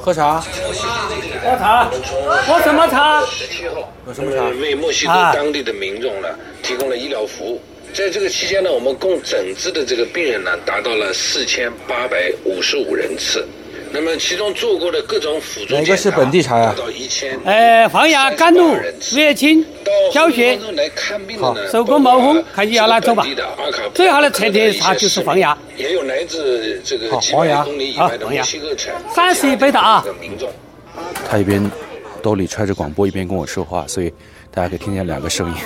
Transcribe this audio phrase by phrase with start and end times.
[0.00, 1.90] 喝茶，喝茶，
[2.46, 3.22] 喝什么茶？
[4.06, 4.44] 有什么茶？
[4.60, 6.28] 为墨西哥当地的民众呢
[6.62, 7.60] 提供了医疗服务。
[7.92, 13.46] 在这个期间呢，我们共诊治的这个病人呢达到了四千八百五十五人次。
[13.92, 16.74] 那么其中做过的各种辅助哪个是本地茶呀？
[16.76, 17.38] 达到一千。
[17.44, 18.76] 哎，放牙、甘露、
[19.14, 19.64] 月清、
[20.12, 20.58] 小学。
[21.40, 23.26] 好，手工毛峰，看你要哪走吧。
[23.92, 25.56] 最好的特点茶就是放牙。
[25.76, 28.92] 也有来自这个几百公里以外的墨西哥城。
[29.14, 30.04] 三十一杯的啊。
[31.28, 31.70] 他一边
[32.22, 34.12] 兜里揣着广播，一边跟我说话，所以
[34.50, 35.56] 大家可以听见两个声音。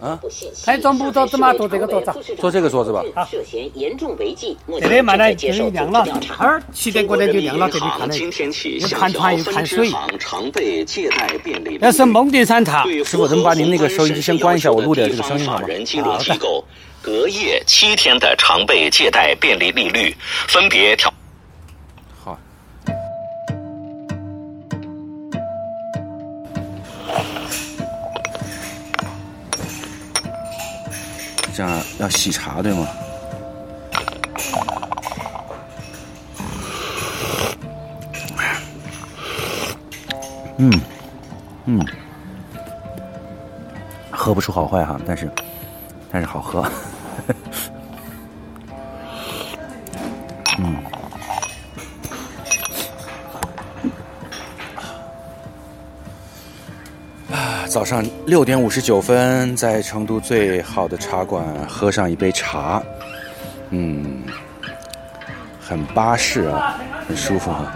[0.00, 0.18] 啊，
[0.64, 1.52] 还装不桌子嘛？
[1.54, 3.02] 做这个桌子，做这个桌子吧。
[3.14, 3.26] 啊，
[4.80, 6.06] 这里嘛呢，就是亮了，
[6.38, 8.16] 二七点过来就亮了，这里看的。
[8.16, 9.90] 又看船又看水。
[11.80, 12.84] 那是蒙顶山茶。
[13.04, 14.70] 师傅，能把您那个收音机先关一下？
[14.70, 15.66] 我录点这个声音好吗？
[16.04, 16.64] 好的。
[17.02, 20.16] 隔夜七天的常备借贷便利利率，
[20.48, 21.12] 分别调。
[31.56, 32.86] 这样要洗茶对吗？
[40.58, 40.70] 嗯
[41.64, 41.80] 嗯，
[44.10, 45.30] 喝不出好坏哈，但是
[46.12, 46.70] 但是好喝。
[50.58, 50.76] 嗯。
[57.76, 62.82] 早上六点五十九分，在成都最好的茶馆喝上一杯茶，
[63.68, 64.22] 嗯，
[65.60, 67.70] 很巴适啊，很舒服哈。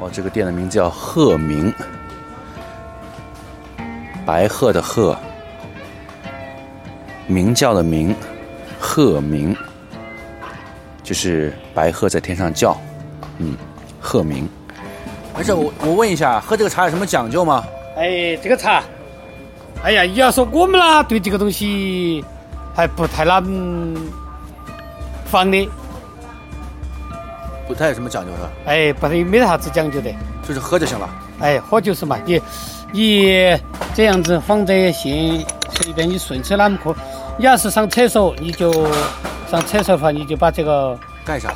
[0.00, 1.70] 哦，这个店的名字叫鹤鸣，
[4.24, 5.14] 白鹤的鹤，
[7.26, 8.16] 鸣叫的鸣，
[8.80, 9.54] 鹤鸣，
[11.02, 12.74] 就是白鹤在天上叫。
[13.38, 13.54] 嗯，
[14.00, 14.48] 鹤鸣。
[15.36, 17.62] 没事，我我问一下，喝这个茶有什么讲究吗？
[17.96, 18.82] 哎，这个茶，
[19.82, 22.24] 哎呀，你要说我们啦，对这个东西
[22.74, 23.42] 还不太那
[25.26, 25.68] 放的。
[27.66, 28.50] 不太有什么讲究是吧？
[28.66, 30.10] 哎，不太没啥子讲究的，
[30.46, 31.08] 就是喝就行了。
[31.40, 32.40] 哎，喝就是嘛，你
[32.92, 33.58] 你
[33.94, 35.44] 这样子放在线，
[35.74, 36.94] 随便你顺手哪么喝。
[37.36, 38.72] 你要是上厕所，你就
[39.50, 41.52] 上厕所的话，你就把这个盖上。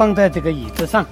[0.00, 1.04] 放在这个椅子上。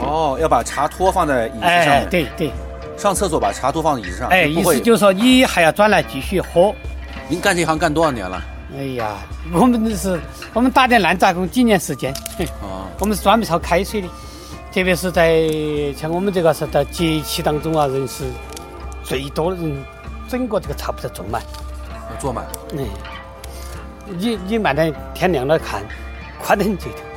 [0.00, 2.50] 哦，要把茶托放在椅子上哎，对对。
[2.96, 4.28] 上厕所把茶托放在椅子上。
[4.30, 6.74] 哎，意思就是说你还要转来继续喝。
[7.28, 8.42] 您干这行干多少年了？
[8.74, 9.18] 哎呀，
[9.52, 10.18] 我们是，
[10.54, 12.10] 我们打点烂杂工几年时间。
[12.62, 12.88] 哦。
[12.98, 14.08] 我们是专门烧开水的，
[14.72, 15.46] 特别是在
[15.94, 18.24] 像我们这个是在节气当中啊，人是
[19.04, 19.84] 最多的人，
[20.30, 21.42] 整个这个茶铺在坐满。
[22.10, 22.42] 要坐满。
[22.78, 22.84] 哎。
[24.06, 25.82] 你你慢点，天亮了看，
[26.42, 27.09] 快得很这头。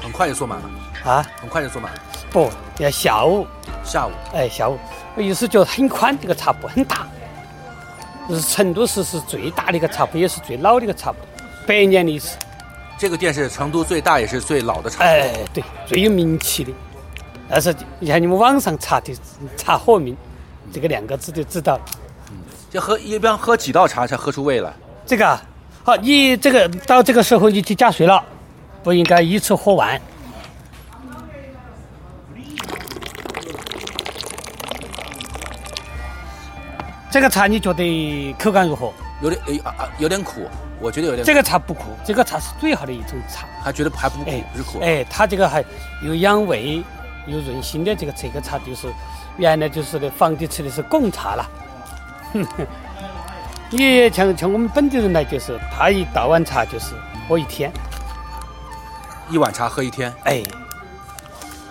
[0.00, 0.70] 很快就坐满了
[1.10, 1.26] 啊！
[1.40, 2.00] 很快就坐满了。
[2.30, 3.46] 不要下午，
[3.84, 4.78] 下午，哎，下午，
[5.16, 7.06] 我意思就很宽，这个茶铺很大，
[8.28, 11.18] 是成都市是最大的一个茶铺，也是最老的一个茶铺，
[11.66, 12.36] 百年历史。
[12.98, 15.04] 这个店是成都最大也是最老的茶铺。
[15.04, 16.72] 哎，对，最有名气的。
[17.48, 19.14] 但是你看你们网上查的
[19.56, 20.16] “茶和名”
[20.72, 21.82] 这个两个字就知道了。
[22.30, 22.36] 嗯，
[22.70, 24.72] 就喝一般喝几道茶才喝出味来？
[25.06, 25.38] 这个
[25.84, 28.24] 好，你这个到这个时候你就加水了。
[28.84, 30.00] 不应该一次喝完。
[37.10, 38.92] 这个茶你觉得口感如何？
[39.22, 40.48] 有点诶啊啊，有点苦，
[40.80, 41.24] 我觉得有点。
[41.24, 43.46] 这个茶不苦，这个茶是最好的一种茶。
[43.62, 44.80] 还觉得还不苦，不是苦。
[44.80, 45.64] 哎，它这个还
[46.02, 46.82] 又养胃
[47.26, 48.92] 又润心的这个这个茶，就是
[49.38, 51.50] 原来就是的皇帝吃的是贡茶了。
[53.70, 56.94] 你像像我们本地人来，就是他一倒碗茶就是
[57.28, 57.72] 喝一天。
[59.30, 60.42] 一碗茶喝一天，哎，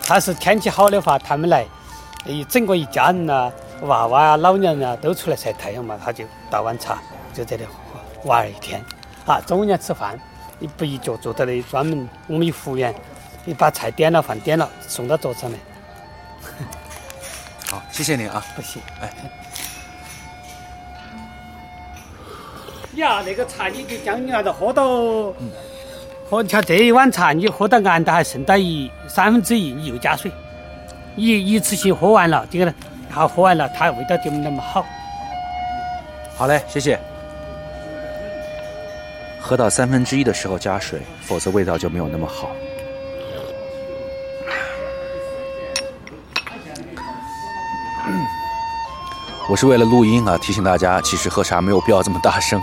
[0.05, 1.65] 他是天气好的话，他们来
[2.25, 6.97] 一整个一家人呐，娃娃啊、老娘啊都出来晒太阳嘛，他就倒碗茶，
[7.33, 7.69] 就在这里
[8.23, 8.83] 玩一天。
[9.25, 10.19] 啊，中午要吃饭，
[10.59, 12.93] 你不一脚坐在那里，专门我们有服务员，
[13.45, 15.57] 你把菜点了，饭点了，送到桌上来。
[17.69, 18.79] 好，谢谢你啊，不谢。
[18.99, 19.13] 哎，
[22.95, 25.33] 呀，那个茶你就将你那个喝到。
[26.33, 30.31] 喝像这一碗茶，你喝到岸的还剩到一三分之一，你又加水，
[31.15, 32.73] 一一次性喝完了，这个呢，
[33.07, 34.83] 然后喝完了，它味道就没那么好。
[36.35, 36.99] 好嘞，谢谢。
[39.39, 42.49] 喝到三分之一的时候加水，否则味道就没有那么好。
[49.47, 52.59] 我是为了录音啊，提醒大家，其实喝茶没有必要这么大声。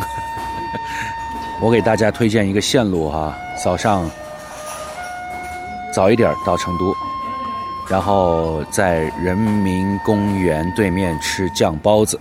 [1.63, 4.11] 我给大家推荐一个线路哈，早上
[5.93, 6.95] 早一点到成都，
[7.87, 12.19] 然后在人民公园对面吃酱包子。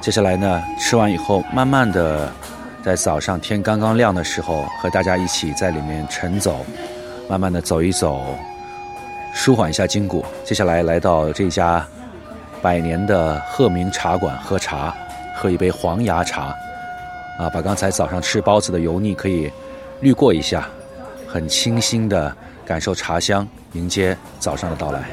[0.00, 2.32] 接下来呢，吃完以后，慢慢的
[2.82, 6.64] 在早上天刚刚亮的时候，和大家一起在里面晨走，
[7.28, 8.34] 慢慢的走一走，
[9.34, 10.24] 舒缓一下筋骨。
[10.42, 11.86] 接下来来到这家
[12.62, 14.94] 百年的鹤鸣茶馆喝茶，
[15.36, 16.56] 喝一杯黄芽茶。
[17.38, 19.50] 啊把刚才早上吃包子的油腻可以
[20.00, 20.68] 滤过一下
[21.26, 22.36] 很清新的
[22.66, 25.08] 感受茶香迎接早上的到来。